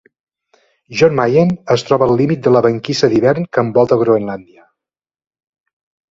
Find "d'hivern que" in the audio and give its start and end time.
3.11-3.65